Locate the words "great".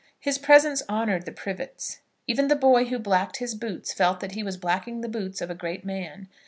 5.53-5.85